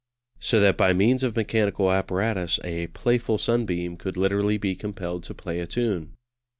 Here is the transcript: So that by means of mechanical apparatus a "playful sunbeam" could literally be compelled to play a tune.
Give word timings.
So 0.39 0.59
that 0.61 0.77
by 0.77 0.93
means 0.93 1.21
of 1.21 1.35
mechanical 1.35 1.91
apparatus 1.91 2.59
a 2.63 2.87
"playful 2.87 3.37
sunbeam" 3.37 3.97
could 3.97 4.17
literally 4.17 4.57
be 4.57 4.73
compelled 4.73 5.21
to 5.25 5.35
play 5.35 5.59
a 5.59 5.67
tune. 5.67 6.13